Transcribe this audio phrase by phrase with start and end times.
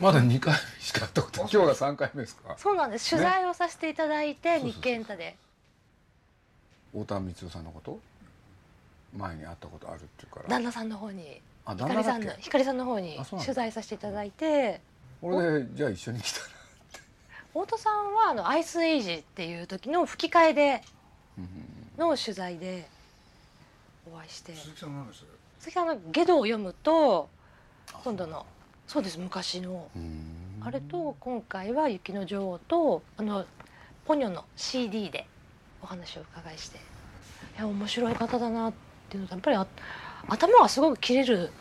[0.00, 2.54] まだ2回しか会ったこと今日が3回目ですか？
[2.56, 3.10] そうなんです。
[3.10, 5.36] 取材をさせていただいて、日経エンタで。
[6.92, 8.00] 太田光代さんのこと？
[9.14, 10.48] 前に会ったことあるっていうから。
[10.48, 11.42] 旦那さんの方に。
[11.66, 14.80] あ旦光さんの光さんの方に取材させていただいて。
[15.20, 16.46] 俺でじゃあ一緒に来たら
[17.52, 20.82] 太田さんはあのアイスエイジっていう時の吹き替えで
[21.36, 21.46] うん
[21.98, 22.88] の取材で
[24.10, 24.54] お会いして。
[24.54, 25.26] 鈴木さん何です？
[25.60, 27.28] 次あのゲドを読むと
[28.02, 28.46] 今度の
[28.90, 29.88] そうです昔の。
[29.94, 30.60] うん。
[30.60, 33.46] あれと今回は雪の女王とあの
[34.04, 35.28] ポニョの CD で
[35.80, 36.78] お話を伺いして。
[36.78, 36.80] い
[37.60, 38.72] や面白い方だなっ
[39.08, 39.66] ていうのとやっぱりあ
[40.26, 41.52] 頭がすごく切れる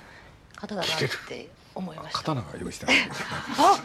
[0.56, 0.88] 方だなっ
[1.28, 2.18] て思いました。
[2.18, 2.96] 刀が用意してある。
[3.60, 3.80] あ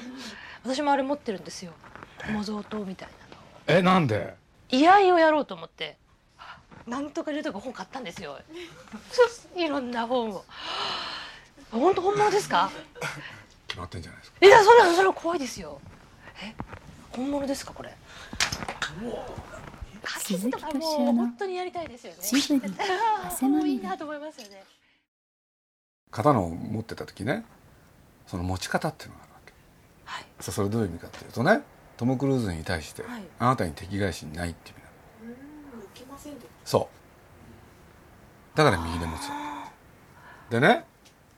[0.65, 1.73] 私もあれ持ってるんですよ。
[2.33, 3.43] 模造刀みたいなの
[3.79, 4.37] えなんで？
[4.71, 5.99] 居合をやろうと思って。
[6.87, 8.39] なんとかいうとか本買ったんですよ。
[9.55, 10.45] いろんな本を
[11.79, 12.71] 本当本物ですか？
[13.67, 14.47] 決まってんじゃないですか。
[14.47, 15.81] いやそんなのそれは怖いですよ。
[16.43, 16.55] え
[17.11, 17.95] 本物ですかこれ？
[20.07, 20.81] 書き字とかも
[21.13, 22.75] 本当にやりたいですよねジブリ
[23.27, 24.63] 汗まみれいいなと思いますよね。
[26.11, 27.45] 刀を持ってた時ね
[28.27, 29.53] その持ち方っていうのがあるわけ。
[30.05, 30.23] はい。
[30.41, 31.63] さあそれどういう意味かっていうとね
[31.97, 33.23] トム・クルーズに対して、はい。
[33.39, 34.85] あなたに敵返しないっていう意味
[35.31, 35.37] な
[35.79, 36.55] の。
[36.65, 36.89] そ
[38.55, 38.57] う。
[38.57, 39.31] だから右で持つ
[40.51, 40.85] でね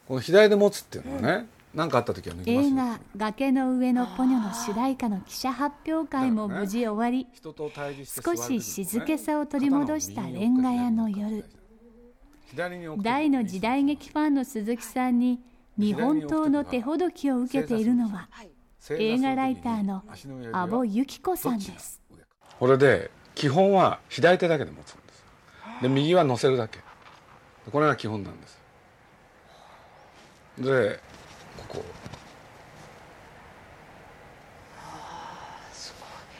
[0.08, 2.70] この左で持つっていうのはね何、かあった時は抜きますよ。
[2.70, 7.26] 映画「崖の上のポニョ」の主題歌の記者発表会も無事終わり。
[7.34, 11.44] 人と対峙して少し静けさを取り戻したレンガ屋の夜
[13.02, 15.40] 大の時代劇ファンの鈴木さんに
[15.76, 18.50] 日本刀の手ほどきを受けているのははい
[18.88, 20.04] 映画ライターの
[20.52, 22.00] 阿保由紀子さんです。
[22.58, 25.24] これで基本は左手だけで持つんです。
[25.82, 26.78] で右は乗せるだけ。
[27.70, 28.55] これが基本なんです
[30.58, 31.00] で
[31.68, 31.84] ここ。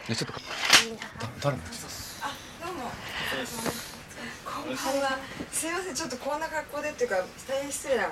[0.08, 0.38] ねちょっとだ
[1.42, 2.22] 誰のやつです
[2.64, 2.80] どうも。
[4.44, 5.18] こんばんは。
[5.52, 7.16] すいません、ちょっとこんな格好でっていうか、
[7.48, 8.08] 大変失礼な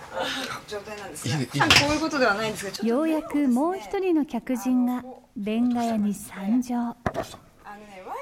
[0.66, 1.36] 状態なんですが。
[1.38, 1.52] ねこ
[1.90, 5.02] ういうことではないんですが、ちょっとようやくもう一人の客人が
[5.36, 6.96] レンガ屋に参上。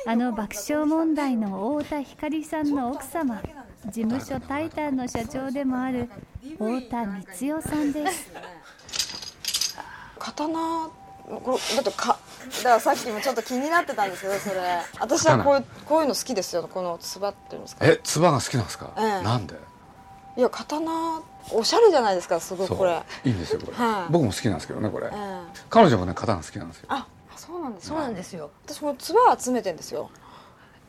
[0.05, 3.41] あの爆笑問題の太田光さんの奥様
[3.87, 6.09] 事務所タイタンの社長でもある
[6.59, 8.33] 太田光代さんです
[10.19, 10.89] 刀、
[11.27, 12.19] これだってか、
[12.59, 14.61] だからさっきもちょっと気になってたんですけど、それ。
[15.01, 16.69] 私はこういう、こういうの好きですよ。
[16.73, 17.85] このつばっていうんですか？
[17.87, 19.57] えつばが好きなんですか、ええなんで？
[20.37, 21.21] いや、刀、
[21.51, 23.03] おしゃれじゃないですか、すごくこれ。
[23.25, 27.07] いいんですよこれ、はい僕も好きなんですけどねこれ、ええ彼女もね刀好きなんですよあ、
[27.37, 28.05] そうなんですそうね。
[28.05, 30.09] なんですよ私これつば集めてんですよ。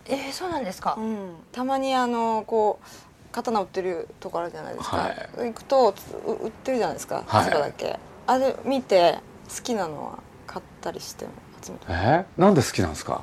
[0.06, 2.86] えー、そうなんですか、うん、たまにあのこう
[3.32, 5.30] 刀売ってるとこあるじゃないですか、はい。
[5.48, 5.96] 行くと
[6.28, 7.24] う売ってるじゃないですか。
[7.26, 7.46] はい。
[7.50, 7.98] つばだけ。
[8.28, 9.20] あれ見て
[9.50, 11.26] 好きなのは買ったりして
[11.64, 11.86] 集めて。
[11.90, 12.26] え？
[12.38, 13.22] ーなんで好きなんですか？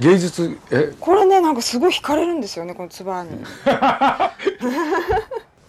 [0.00, 0.94] 芸術え？
[1.00, 3.30] これねなんかすごい惹かれるんですよねこのつばに。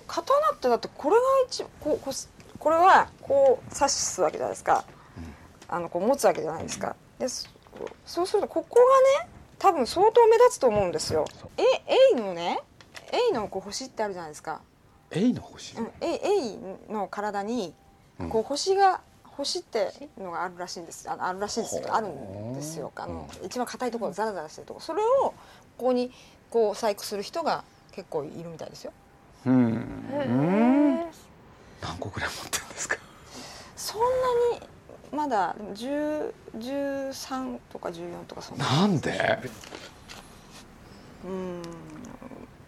[0.07, 2.13] 刀ってだってこれが一こうこう
[2.59, 4.83] これはこう刺すわけじゃないですか、
[5.69, 6.95] あのこう持つわけじゃないですか。
[7.19, 7.47] でそ
[8.05, 8.79] そうするとここ
[9.19, 11.25] がね多分相当目立つと思うんですよ。
[11.57, 12.59] えエイのね
[13.11, 14.61] エイのこう星ってあるじゃないですか。
[15.11, 16.57] エイの星、うん、エイエイ
[16.91, 17.73] の体に
[18.19, 18.29] うん。
[18.29, 21.09] こう星が星っていうのがあるらしいんです。
[21.09, 21.87] あのあるらしいんですほう。
[21.87, 22.91] よあるんですよ。
[22.95, 24.85] あの一番硬いところザラザラしてるところ。
[24.85, 25.33] それをこ
[25.77, 26.11] こに
[26.49, 28.91] こう細工する人が結構いるみたいですよ。
[29.45, 30.09] うん。
[30.11, 31.05] へー。
[31.81, 32.97] 何個ぐらい持ってるんですか？
[33.75, 34.07] そんな
[34.59, 34.67] に
[35.11, 38.65] まだ10 13とか14とかそんな。
[38.65, 39.39] なんで？
[41.25, 41.61] うん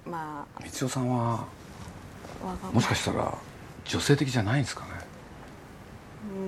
[0.06, 0.62] まあ。
[0.63, 1.45] 光代さんは
[2.74, 3.38] もしかしたら
[3.86, 4.91] 女性的じゃないんですかね？
[6.33, 6.39] う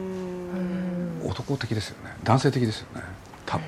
[1.25, 1.27] ん。
[1.27, 2.15] 男的ですよね。
[2.23, 3.03] 男性的ですよね。
[3.45, 3.67] 多分。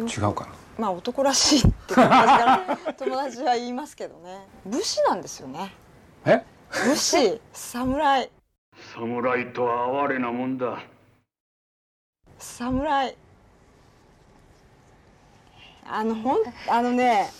[0.00, 0.52] よ違うかな。
[0.78, 4.46] まあ男らしいって友達友達は言いますけどね。
[4.64, 5.74] 武士なんですよね。
[6.24, 6.44] え？
[6.70, 8.30] 武士侍。
[8.94, 10.84] 侍とは哀れなもんだ
[12.40, 13.16] 侍。
[15.92, 16.38] あのほん
[16.68, 17.30] あのね。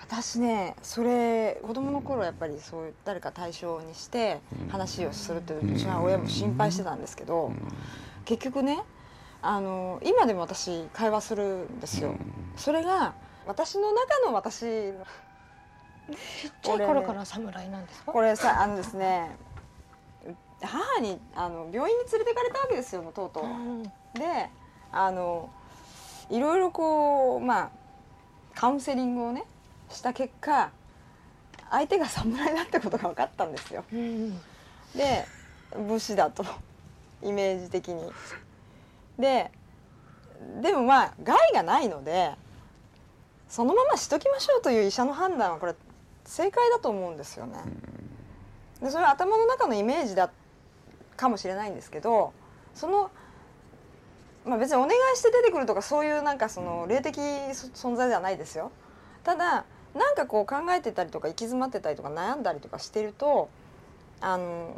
[0.00, 4.38] 私ねそれ子供の頃やっぱりそういう誰か対象にして
[4.70, 7.50] 話をするっていううちは親も心配してたんですけど
[8.24, 8.78] 結局ね
[9.42, 12.14] あの今でも私会話するんですよ。
[12.56, 13.14] それが
[13.46, 15.04] 私の中の私の
[16.12, 18.12] ちっちゃい頃から侍なんですか？
[18.12, 19.36] これさあのですね
[20.66, 23.44] 母にあの病院に連れてかれたわけですよもうとうとう。
[23.44, 23.90] うんで
[24.92, 25.50] あの
[26.30, 27.70] いろいろこうまあ
[28.54, 29.44] カウンセリングをね
[29.90, 30.70] した結果
[31.70, 33.84] 相手が侍だってことが分かったんですよ。
[33.92, 34.40] うん
[34.94, 35.26] で
[35.88, 36.44] 武士だと
[37.22, 38.10] イメージ的に。
[39.18, 39.50] で
[40.60, 42.34] でもまあ害がないので
[43.48, 45.74] そのまましときましょうという医者の判断はこれ
[46.24, 47.58] 正解だと思うんですよね。
[48.80, 50.30] でそれは頭の中のイメージだ
[51.16, 52.32] かもしれないんですけど
[52.74, 53.10] その、
[54.44, 57.16] まあ、別にお願いして出てくるとかそういうなんかその霊的
[57.52, 58.70] そ存在ではないですよ。
[59.24, 59.64] ただ
[59.94, 63.48] なんかこう考えてたりとか行き詰まってたりとか悩んだりとかしてると
[64.20, 64.74] あの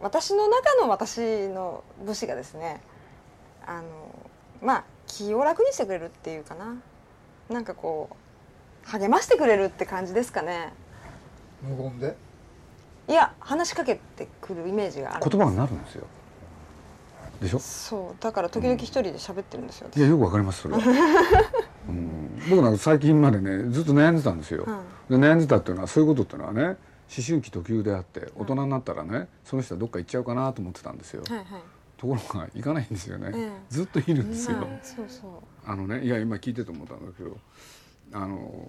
[0.00, 2.80] 私の中の私の武士がですね
[3.66, 4.30] あの
[4.62, 6.76] まあ気を楽にしてくれるっていうかな。
[7.48, 10.72] なんかこう励ましてくれるって感じですかね。
[11.62, 12.16] 無言で？
[13.08, 16.06] いや話しかけてくるイメージがある言葉になるんですよ。
[17.40, 17.58] でしょ？
[17.58, 20.80] そうだから時々一人で喋ってるんですよ、いやよくわかりますそれは、
[21.88, 24.64] うん、僕なんか最近までねずっと悩んでたんですよ、
[25.10, 26.76] で悩んでたっていうのはそういうことっていうのはね思
[27.24, 31.46] 春期特有であって大人になったらねその人はどっか行っちゃうかなと思ってたんですよ、はいはい。
[31.98, 33.52] ところが行かないんですよね、ええ。
[33.68, 35.30] ずっといるんですよ、はいそうそう。
[35.70, 37.36] あのねいや今聞いてて思ったんだけど
[38.14, 38.68] あの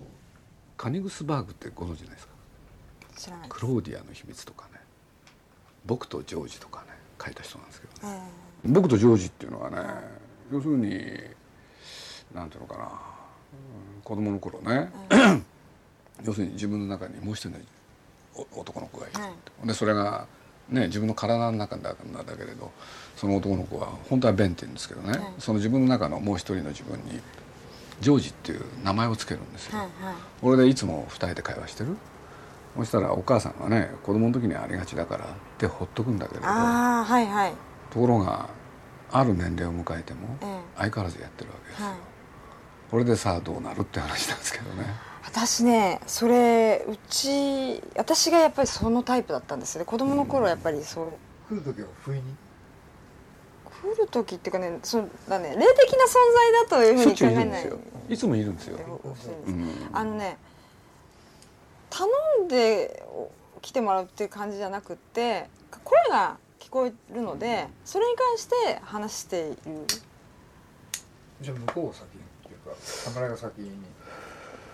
[0.76, 2.34] カニグスバーグってご存知ないですか？
[3.18, 4.80] 知らないクローディアの秘密とかね
[5.86, 6.88] 僕とジョージとかね
[7.24, 8.20] 書いた人なんですけどね。
[8.66, 9.78] え僕とジョージっていうのはね
[10.52, 10.90] 要するに
[12.34, 12.90] なんていうのかな、うん
[14.04, 14.90] 子供の頃ね、
[16.24, 17.56] 要するに自分の中にもう一人の
[18.54, 19.28] お男の子がいる、は
[19.64, 19.68] い。
[19.68, 20.28] でそれが
[20.70, 22.72] ね自分の体の中だなんだけれど
[23.18, 25.20] その男の子は本当はベンって言うんですけどね、はい。
[25.40, 27.20] その自分の中のもう一人の自分に
[28.00, 30.16] ジョージっていう名前をつけるんですよ、はいはい。
[30.42, 31.98] これでいつも二人で会話してる？
[32.78, 35.28] そしたらお母さんがね子供の時にありがちだからっ
[35.58, 37.54] てほっとくんだけれどああはいはい。
[37.90, 38.50] ところが
[39.12, 40.60] ある年齢を迎えてもええ。
[40.78, 41.98] 相変わらずやってるわけですよ、はい。
[42.92, 44.86] これでさあどうなるって話なんですけどね。
[45.26, 49.86] 私ねそれうち私がやっぱりそのタイプだったんですよね。
[49.86, 51.08] 子供の頃やっぱりそう。
[51.50, 52.24] 来る時は不意に？
[53.66, 57.70] 来る時っていうかねそうだね霊的な存在だというふうに考えない。
[58.10, 58.80] いつもいるんですよ、
[59.46, 60.38] うん、あのね
[61.90, 62.10] 頼
[62.46, 63.04] んで
[63.62, 65.48] 来てもらうっていう感じじゃなくって
[65.84, 69.58] 声が聞こえるのでそれに関して話している。
[71.42, 73.72] じゃあ向こうを先にっていうか侍が先に。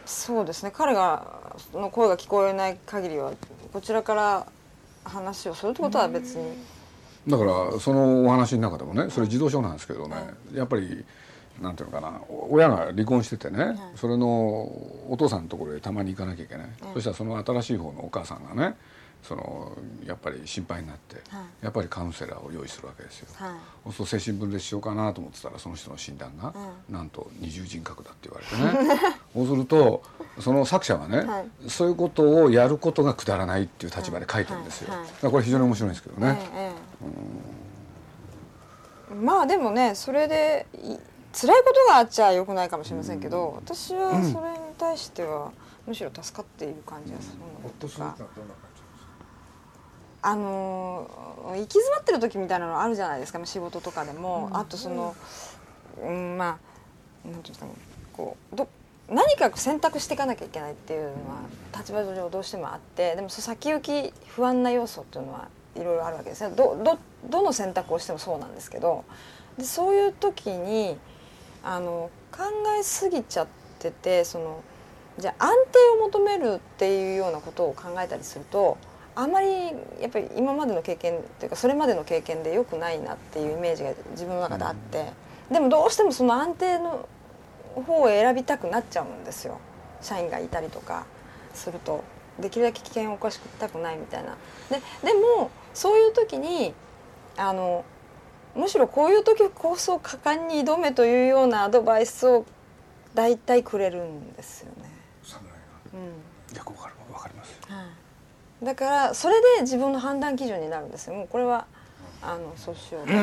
[0.05, 0.71] そうですね。
[0.73, 3.33] 彼がの声が聞こえない限りは
[3.71, 4.47] こちらから
[5.05, 6.57] 話をするってことは別に。
[7.27, 10.15] だからそのお話の中でもねそれ児童書なんですけどね、
[10.53, 11.05] やっぱり
[11.61, 14.27] なんていうのかな親が離婚しててね、それの
[15.09, 18.75] お父さんのところへたまに行かなきゃいけない、そしたらその新しい方のお母さんがね
[19.23, 19.71] その
[20.05, 21.43] やっぱり心配になって、はい。
[21.61, 23.27] やっぱりカウンセラーを用意するわけですよ。
[23.35, 23.51] はい。
[23.85, 26.53] そうすると精神分裂しようかなと思ってたらその人の診断が、
[26.89, 28.99] うなんと二重人格だって言われてね。
[29.33, 30.03] そうすると
[30.39, 31.69] その作者はね、はい。
[31.69, 36.73] そういうことをやることがくだらないっていう立場で書いてるんですよ、これ非常に面白いんですけどね、
[39.21, 40.97] まあでもねそれでい
[41.33, 45.51] 辛いことがあっちゃよくないかもしれませんけど、私はそれに対しては
[45.85, 47.89] むしろ助かっている感じがするの。
[47.89, 48.15] か？
[50.21, 55.13] あのー行き詰まってる時みたいなのあるじゃないですか仕事とかでも、あとその、
[56.01, 56.57] うん、ま
[57.25, 57.73] あなんていうんですかね
[58.13, 58.69] こうど
[59.09, 61.41] 何か選択していかなきゃいけないっていうのは
[61.77, 66.55] 立場上どうしてもあってでもその先行き不安な要素っていうのはいろいろあるわけですね。
[66.55, 66.97] どど
[67.29, 69.03] どの選択をしてもそうなんですけど
[69.57, 70.97] でそういう時に
[71.63, 72.43] あの考
[72.79, 73.47] えすぎちゃっ
[73.79, 74.61] ててその
[75.17, 78.77] じゃあ安定を求めるっていうようなことを考えたりすると
[79.15, 79.47] あまり
[80.01, 85.11] やっぱり今までの経験っていうかそれまでの経験で良くないなっていうイメージが自分の中であって、
[85.51, 87.07] でもどうしてもその安定の
[87.75, 89.59] 方を選びたくなっちゃうんですよ。
[90.01, 91.05] 社員がいたりとか
[91.53, 92.03] すると。
[92.39, 94.35] できるだけ危険を起こしたくないみたいな。
[94.71, 96.73] ででもそういう時に
[97.37, 97.85] あの
[98.55, 102.45] むしろこういう時こそ果敢に挑めというようなアドバイスを
[103.15, 104.89] 大体くれるんですよね。
[105.23, 105.57] 侍が。
[105.93, 106.57] うん。
[106.57, 107.51] よくわかるわかります。
[107.51, 107.83] よは
[108.61, 111.15] い、だからそれで自分の判断基準になるんですよ。
[111.15, 111.65] もうこれは
[112.21, 113.13] あのそうしようと、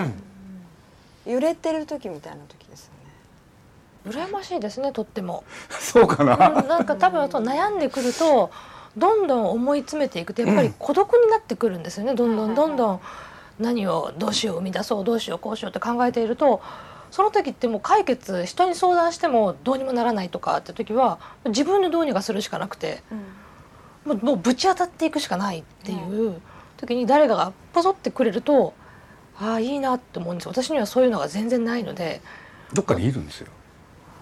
[1.30, 2.86] 揺れてる時みたいな時です
[4.06, 4.26] よね。
[4.26, 5.44] 羨ましいですねとっても。
[5.70, 8.50] そうかうんな、なんか多分そう悩んでくると
[8.96, 12.14] どんどん思い詰めていくとやっぱり孤独になってくるんですよね。
[12.14, 13.00] どんどんどんどん
[13.60, 16.60] 何をどうしよう生み出そうどうしようこうしようって考えていると
[17.10, 23.02] その時ってもう解決人に相談してもどうにもならないとかって時は自分でどうにかするしかなくて
[24.04, 25.94] もうもうぶち当たっていくしかないってい
[26.28, 26.40] う
[26.76, 28.74] 時に誰かがポソってくれると
[29.38, 32.20] ああいいなって思うんです私にはそういうのが全然ないので
[32.72, 33.48] どっかにいるんですよ、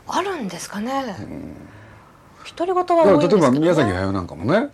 [0.06, 1.16] あるんですかね。
[1.20, 1.54] うん。
[2.56, 4.70] 独り言は多だから例えいんですけど、ね、ば宮崎駿なんかもね、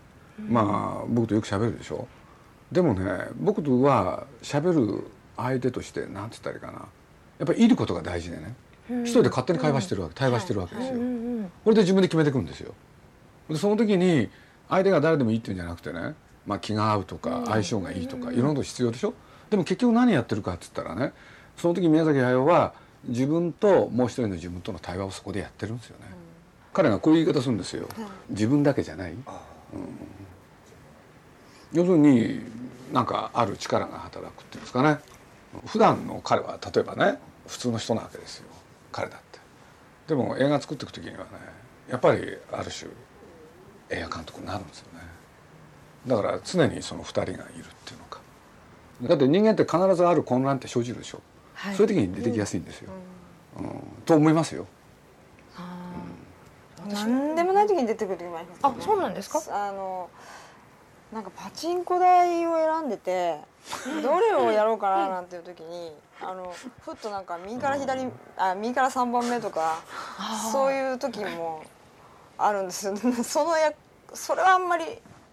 [0.49, 2.07] まあ僕とよく喋るでしょ
[2.75, 5.05] でもね僕とは喋る
[5.37, 6.89] 相手としてなんて言ったらいいかな。
[7.39, 8.55] やっぱりいることが大事でね、
[8.89, 10.95] 一人で勝手に会話してるわけ、対話してるわけですよ、
[11.65, 12.75] これで自分で決めていくんですよ。
[13.49, 14.29] でその時に
[14.69, 16.15] 相手が誰でもいいっていうんじゃなくてね、
[16.47, 19.15] まあ、気が合うとか相性がいいとかいろんなこと必要でしょ？
[19.51, 21.13] でも結局何やってるかって言ったらね
[21.57, 26.07] その時宮崎駿は自分ともう一人の自分との対話をそこでやってるんですよね、
[26.73, 27.89] 彼がこういう言い方するんですよ、
[28.31, 29.19] 自分だけじゃない、うん。
[31.73, 32.41] 要するに
[32.95, 34.99] なんかある力が働くっていうんですかね。
[35.67, 38.47] 普段の彼は例えばね普通の人なわけですよ。
[38.93, 39.41] 彼だって。
[40.07, 41.31] でも映画作っていく時にはね
[41.91, 42.91] やっぱりある種
[43.91, 45.01] 映画監督になるんですよね。
[46.07, 47.43] だから常にその2人がいるっ
[47.85, 48.21] ていうのか。
[49.03, 51.21] だって人間って必ずある混乱って生じるでしょ、
[51.55, 51.75] はい。
[51.75, 52.93] そういう時に出てきやすいんですよ、
[53.59, 53.83] うん。
[54.07, 54.67] と思いますよ。
[56.87, 59.41] 何でもない時に出てくる時もありますあそうなんですか？
[59.51, 60.09] あの
[61.15, 63.39] なんかパチンコ台を選んでて
[64.03, 69.81] どれをやろうかななんていう時にあのふっとなんか右から左あ右から3番目とか
[70.51, 71.63] そういう時も
[72.37, 72.97] あるんですよ。
[73.23, 73.73] そのや
[74.13, 74.85] それはあんまり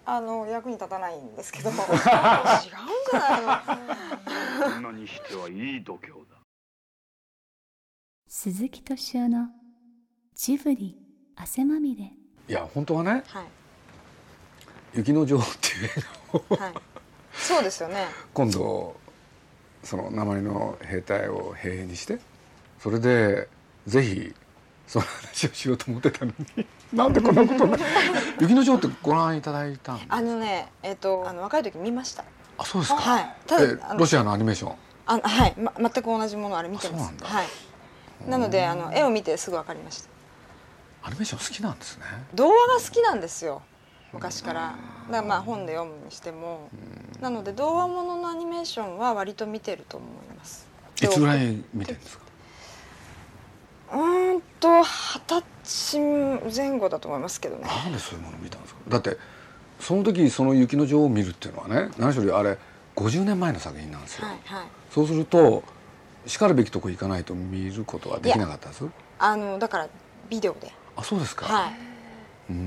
[0.05, 1.71] あの役に立たないんですけど。
[1.71, 6.38] 違うんじゃないの女にしてはいい度胸だ
[8.29, 9.47] 鈴木敏夫の
[10.35, 11.01] ジブリ
[11.35, 12.13] 汗まみれ。
[12.47, 13.45] いや本当はねはい
[14.93, 15.89] 「雪の女王」っていう映
[16.33, 16.62] 画を。
[16.63, 16.74] はい。
[17.33, 18.07] そうですよね。
[18.33, 18.95] 今度
[19.83, 22.19] その鉛の兵隊を兵にして
[22.79, 23.48] それで
[23.88, 24.36] ぜひ
[24.88, 26.67] その話をしようと思ってたのに。
[26.93, 27.77] なんでこんなことにな
[28.41, 30.15] 雪の女王ってご覧いただいたんですか？
[30.17, 32.25] あのねえっ、とあの若い時見ました。
[32.57, 33.36] あそうですか、はい。
[33.48, 34.75] たロシアのアニメーション？
[35.07, 37.13] あはい、ま、全く同じものあれ見てます。
[37.24, 37.48] はい。
[38.27, 40.10] なのであの絵を見てすぐ分かりました。
[41.03, 42.03] アニメーション好きなんですね。
[42.36, 43.62] 童話が好きなんですよ
[44.13, 44.59] 昔から。
[44.61, 44.75] だか
[45.09, 46.69] らまあ本で読むにしても。
[47.19, 50.67] なので童話もののアニメーションは割と見てると思います。
[51.01, 52.23] いつぐらい見てるんですか？
[53.93, 55.99] うーんと二十歳
[56.55, 57.63] 前後だと思いますけどね。
[57.67, 58.79] なんでそういうもの見たんですか？
[58.89, 59.17] だって
[59.79, 62.57] その時その雪の女王を見るっていうのはね何しろあれ
[62.95, 64.67] 50年前の作品なんですよ、はいはい。
[64.91, 65.63] そうすると
[66.25, 68.85] しかるべきとこ行かないと見ることはできなかったです
[69.19, 69.89] あのだから
[70.29, 70.71] ビデオで。
[70.95, 71.73] あそうですか、はい。
[71.73, 71.90] うん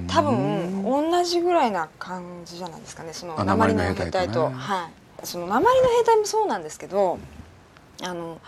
[0.09, 3.13] 多分同じぐらいな感じじゃないですかね。
[3.13, 4.55] そのあ鉛の兵兵隊とね。
[4.55, 4.87] は
[5.23, 5.27] い。
[5.27, 7.19] その鉛の兵隊もそうなんですけど
[8.03, 8.41] あの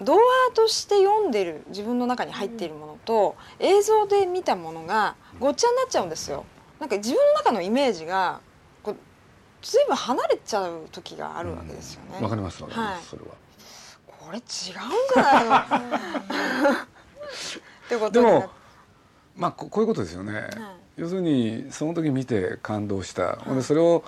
[0.00, 0.20] 童話
[0.54, 6.44] として読んでる自分の中に入っているものと、映像で見たものがごっちゃになっちゃうんですよ。
[6.78, 8.40] なんか自分の中のイメージが
[8.84, 8.96] こう
[9.60, 12.68] 随分離れちゃう時があるわけですよね、わかりますわ。
[12.68, 13.02] かります、はい。
[13.02, 13.28] それは。
[14.06, 16.70] これ違うんじゃないの？
[16.78, 18.50] ってことでになっも
[19.38, 20.50] まあここういうことですよね、
[20.98, 24.04] 要するにその時見て感動した、ほんでそれを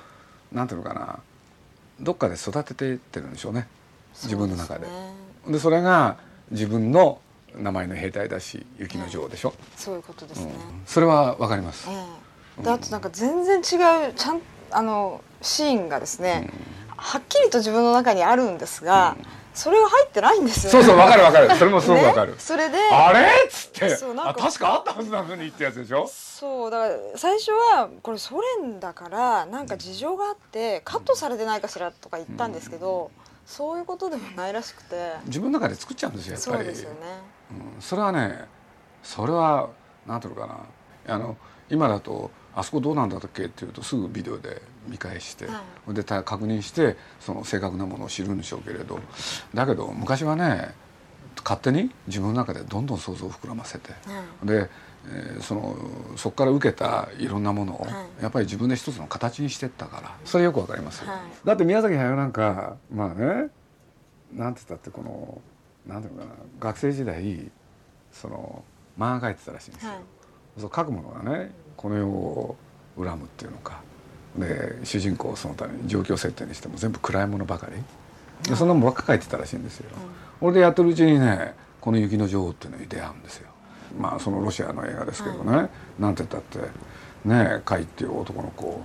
[0.53, 1.21] なんていうのかな。
[2.01, 3.69] どっかで育てていってるんでしょうね。
[4.15, 4.87] 自分の中で。
[4.87, 6.17] そうすねでそれが
[6.51, 7.21] 自分の
[7.57, 10.83] 名前の兵隊だし雪の女王でしょ、そういうことですね、うん。
[10.87, 11.93] それはわかります、え
[12.61, 16.51] え、であとなんか全然違うちゃんあのシーンがですね、
[16.97, 19.17] はっきりと自分の中にあるんですが、
[19.54, 20.87] それが入ってないんですよね。
[20.87, 21.50] そうそうわかるわかる。
[21.57, 22.78] それもすごくわかる、ねそれで。
[22.78, 23.97] あれっつって。
[23.97, 24.30] そうなんか。
[24.30, 26.07] あ確かあったはずなのにってやつでしょ？
[26.09, 33.11] そうだから最初はこれソ連だからなんか事情があってカットされてないかしらとか言ったんですけど、
[33.45, 35.14] そういうことでもないらしくて。
[35.26, 36.57] 自分の中で作っちゃうんですよやっぱり。
[36.59, 36.97] そうですよね。
[37.50, 37.83] うん。
[37.83, 38.49] それはね
[39.02, 39.69] それは
[40.07, 40.47] なんていうのか
[41.07, 41.14] な。
[41.14, 41.37] あの
[41.69, 49.01] 今だとあそこどうなんだっけっていうとすぐビデオで見返して、はでた確認してその正確なものを知るんでしょうけれど。
[49.55, 50.75] だけど昔はね
[51.43, 53.93] 勝手に自分の中でどんどん想像を膨らませて、
[54.45, 54.69] で、
[55.09, 55.77] えーその
[56.17, 57.89] そこから受けたいろんなものを、は
[58.21, 58.23] い。
[58.23, 61.21] やっぱり自分で一つの形にしてったからそれよくわかりますよ、はい。
[61.45, 63.49] だって宮崎駿なんかまあね
[64.35, 65.41] なんて言ったってこの
[65.87, 67.51] なんていうのかな学生時代
[68.13, 68.63] その
[68.99, 70.01] 漫画描いてたらしいんですよ、はい。
[70.59, 72.57] そう書くものがねこの世を
[72.99, 73.81] 恨むっていうのか
[74.37, 77.77] で主人公をそのために状況設定にしても全部暗いものばかり。
[78.49, 79.91] でそんなもんばっか書いてたらしいんですよ、
[80.41, 83.51] 俺でやってるうちにねこの雪の女王っていうのに出会うんですよ。
[83.99, 85.69] まあそのロシアの映画ですけどね、
[85.99, 86.59] なんて言ったって
[87.25, 88.83] ねカイっていう男の子を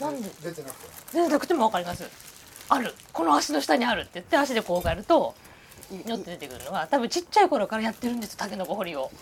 [0.00, 0.28] なんで？
[0.42, 2.04] 出てなくて全然なくてもわかります。
[2.68, 2.92] ある。
[3.12, 5.36] この足の下にあるって言って足でこうやると
[5.88, 9.12] にょって出てくるのは多分ちっちゃい頃からやってるんですタケノコ掘りを。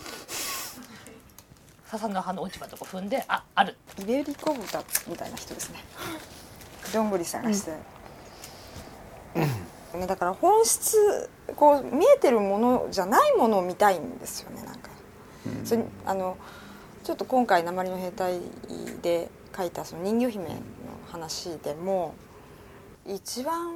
[1.85, 3.77] 笹の葉の落ち葉とこ踏んであある。
[3.97, 5.83] ーイベリコ豚みたいな人ですね
[6.93, 7.71] どんぐり探して、
[9.97, 14.89] ね、だから本質こう見えてるものじゃないものを見たいんですよねなんか、
[15.65, 16.37] それあの
[17.03, 18.39] ちょっと今回鉛の兵隊
[19.01, 20.55] で書いたその人魚姫の
[21.11, 22.13] 話でも
[23.05, 23.75] 一番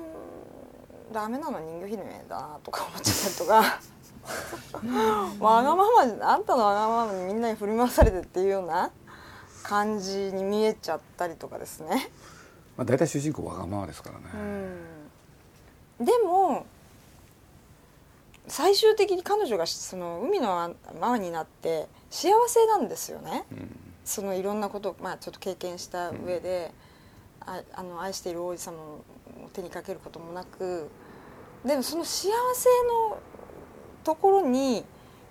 [1.12, 3.80] ダメなの人魚姫だなとか思っちゃったりとか
[5.44, 8.92] わがままあんたのわがままにみんなに振り回されてっていうような
[9.64, 12.10] 感じに見えちゃったりとかですね。
[12.78, 14.26] まあ、大体主人公わがままですからね、
[16.00, 16.66] うん、でも
[18.48, 23.44] 最終的に彼女がその海のママになって幸せなんですよね。
[24.06, 26.72] そのいろんなことを、まあ、ちょっと経験した上で、
[27.42, 29.04] ああの愛している王子様を
[29.52, 30.90] 手にかけることもなく
[31.66, 32.70] でもその幸せ
[33.10, 33.18] の
[34.04, 34.86] ところに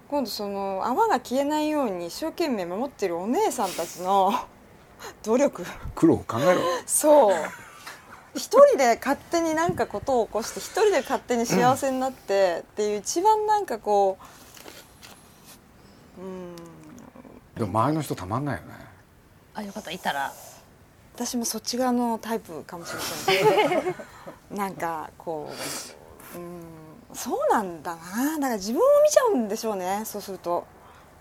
[0.08, 4.32] 今度その泡が消えないように一生懸命守っているお姉さんたちの
[5.22, 5.64] 努力。
[5.94, 6.60] 苦労を考えろ。
[6.86, 7.36] そう。
[8.34, 14.18] 一人で勝手になんかことを起こして一人で勝手に幸せになってっていう一番なんかこ
[16.18, 16.56] ううん。
[17.54, 18.74] でも周りの人たまんないよね。
[19.54, 19.90] あよかった。
[19.90, 20.32] いたら。
[21.14, 22.92] 私もそっち側のタイプかもし
[23.28, 23.94] れない
[24.50, 25.50] なんかこ
[26.34, 26.60] ううん。
[27.14, 28.34] そうなんだな。
[28.34, 30.02] だから自分を見ちゃうんでしょうね。
[30.04, 30.66] そうすると。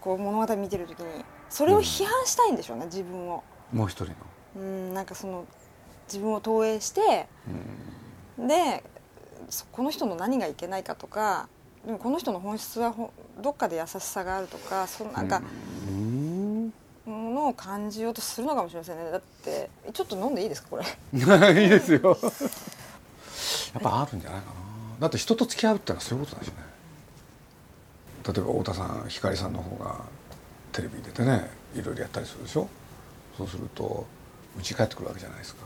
[0.01, 1.23] こう物語見てる時に。
[1.49, 4.11] それを批判したいんでしょうね自分をもう一人の。
[4.57, 5.45] うんなんかその
[6.07, 7.27] 自分を投影して
[8.37, 8.83] で
[9.49, 11.47] そこの人の何がいけないかとか
[11.85, 15.41] でもこの人の本質はほどっかで優しさがあるとかそのなんか
[15.89, 16.73] うん
[17.05, 19.11] ものを感じようとするのかもしれませんね。
[19.11, 20.83] だってちょっと飲んでいいですかこれ？
[21.63, 22.17] いいですよ。
[23.73, 24.53] やっぱあるんじゃないかな。
[25.01, 26.53] だって人と付き合うってのはそういうことだしね。
[28.25, 29.99] 例えば太田さん光さんの方が
[30.71, 32.67] テレビに出てねいろいろやったりするでしょ？
[33.37, 34.05] そうすると
[34.57, 35.65] 家帰ってくるわけじゃないですか。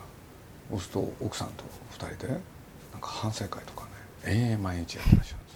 [0.70, 2.34] そうすると奥さんと二人で
[2.92, 3.92] なんか反省会とかね
[4.26, 5.56] 延々毎日やってらっしゃるんです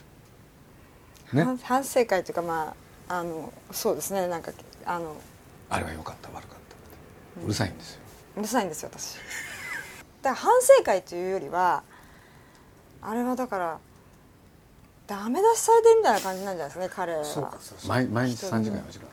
[1.36, 1.39] よ。
[1.39, 1.43] ね。
[1.43, 2.76] 反反省会というかま
[3.08, 4.52] ああのそうですねなんか
[4.86, 5.15] あの
[5.69, 7.45] あれは良かった悪かったって。
[7.45, 8.02] うるさいんですよ。
[8.38, 9.17] うるさいんですよ私。
[10.21, 11.84] だから反省会というよりは
[13.02, 13.80] あれはだから
[15.08, 17.26] ダメ出しされてるみたいな感じなんじゃないですかね彼は。
[17.26, 19.08] そうかそうそう毎毎日3時間4時間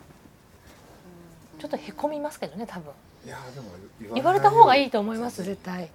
[1.60, 2.92] ちょっとへこみますけどね多分。
[3.24, 3.66] いやでも
[4.14, 5.90] 言われた方がいいいと思います絶対。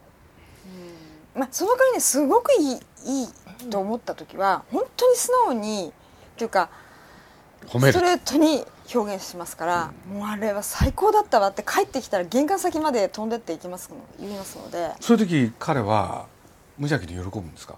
[1.35, 2.75] まあ、その代わりねすごくいい
[3.05, 5.91] いいと思った時は本当に素直に
[6.35, 6.69] っていうか
[7.67, 7.93] 褒める。
[7.93, 14.91] ストレートに表現しますから、もうあれは最高だったわって帰ってきたら玄関先まで飛んでっていきますの言いますので。
[15.01, 16.27] そういう時彼は
[16.77, 17.75] 無邪気に喜ぶんですか？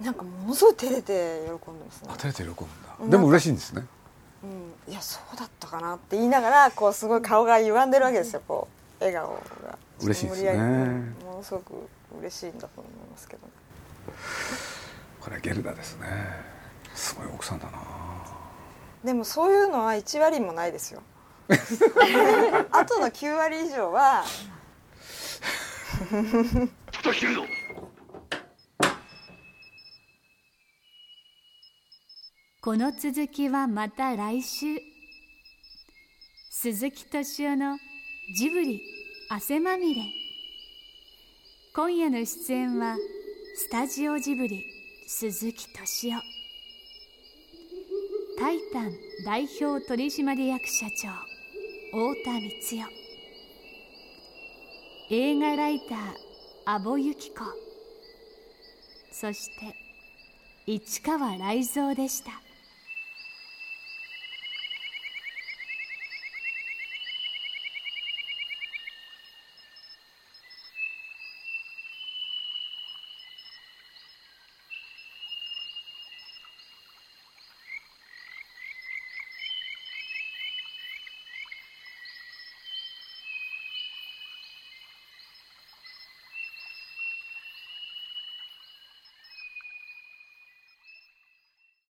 [0.00, 2.08] なんかものすごい照れて喜んでますね。
[2.12, 2.64] 当、てれて喜ぶんだ。
[3.00, 3.10] うん。
[3.10, 3.86] でも嬉しいんですね
[4.86, 8.68] うん、いやそうだったかなって言いながらこうすごい顔が歪んでるわけですよこ
[9.00, 9.78] う笑顔が。
[10.00, 10.52] 嬉しいですね。
[11.24, 11.72] ものすごく
[12.20, 13.42] 嬉しいんだと思いますけど。
[15.20, 16.06] これはゲルダですね。
[16.94, 17.72] すごい奥さんだな。
[19.04, 21.02] でもそういうのは1割もないですよ。
[22.72, 24.24] あとの9割以上は。
[25.96, 27.44] ふと切るぞ
[32.66, 34.66] この続きはまた来週。
[36.50, 37.78] 鈴木敏夫の
[38.36, 38.82] ジブリ
[39.28, 40.02] 汗まみれ。
[41.76, 42.96] 今夜の出演は
[43.54, 44.64] スタジオジブリ
[45.06, 46.20] 鈴木敏夫。
[48.36, 48.92] タイタン
[49.24, 51.08] 代表取締役社長
[51.92, 52.88] 太田光代。
[55.10, 55.98] 映画ライター
[56.64, 57.44] 阿保由紀子。
[59.12, 59.76] そして
[60.66, 62.32] 市川雷蔵でした。